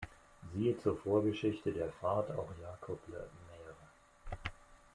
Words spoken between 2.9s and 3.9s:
Le Maire